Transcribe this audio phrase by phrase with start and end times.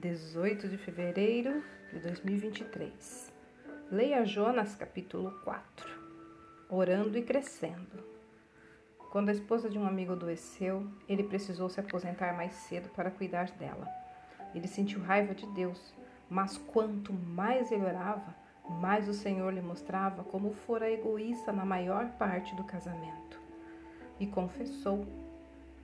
[0.00, 1.60] 18 de fevereiro
[1.92, 3.32] de 2023.
[3.90, 5.90] Leia Jonas capítulo 4.
[6.70, 8.04] Orando e crescendo.
[9.10, 13.50] Quando a esposa de um amigo adoeceu, ele precisou se aposentar mais cedo para cuidar
[13.50, 13.88] dela.
[14.54, 15.92] Ele sentiu raiva de Deus,
[16.30, 18.36] mas quanto mais ele orava,
[18.70, 23.40] mais o Senhor lhe mostrava como fora egoísta na maior parte do casamento.
[24.20, 25.04] E confessou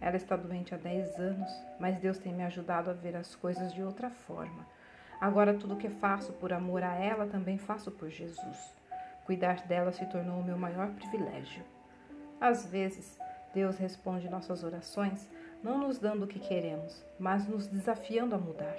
[0.00, 3.72] ela está doente há 10 anos, mas Deus tem me ajudado a ver as coisas
[3.72, 4.66] de outra forma.
[5.20, 8.74] Agora, tudo o que faço por amor a ela, também faço por Jesus.
[9.24, 11.64] Cuidar dela se tornou o meu maior privilégio.
[12.40, 13.18] Às vezes,
[13.54, 15.28] Deus responde nossas orações
[15.62, 18.76] não nos dando o que queremos, mas nos desafiando a mudar.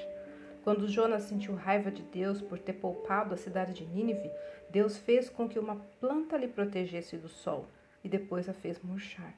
[0.64, 4.30] Quando Jonas sentiu raiva de Deus por ter poupado a cidade de Nínive,
[4.70, 7.68] Deus fez com que uma planta lhe protegesse do sol
[8.04, 9.34] e depois a fez murchar.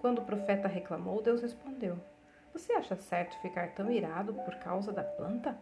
[0.00, 1.98] Quando o profeta reclamou, Deus respondeu:
[2.52, 5.56] Você acha certo ficar tão irado por causa da planta?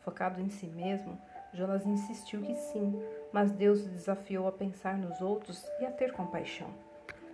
[0.00, 1.20] Focado em si mesmo,
[1.52, 6.12] Jonas insistiu que sim, mas Deus o desafiou a pensar nos outros e a ter
[6.12, 6.70] compaixão.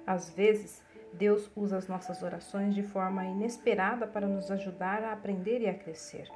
[0.06, 0.82] Às vezes,
[1.12, 5.74] Deus usa as nossas orações de forma inesperada para nos ajudar a aprender e a
[5.74, 6.28] crescer.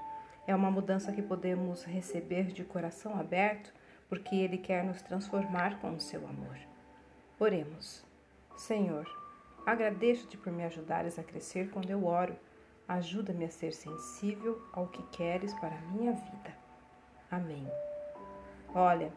[0.46, 3.72] É uma mudança que podemos receber de coração aberto,
[4.08, 6.56] porque Ele quer nos transformar com o seu amor.
[7.40, 8.04] Oremos.
[8.56, 9.06] Senhor,
[9.66, 12.36] Agradeço-te por me ajudares a crescer quando eu oro.
[12.86, 16.56] Ajuda-me a ser sensível ao que queres para a minha vida.
[17.28, 17.68] Amém.
[18.72, 19.12] Olha,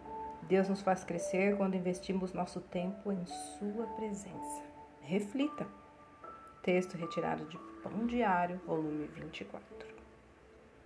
[0.47, 4.63] Deus nos faz crescer quando investimos nosso tempo em Sua presença.
[5.01, 5.67] Reflita.
[6.63, 9.98] Texto retirado de Pão Diário, volume 24.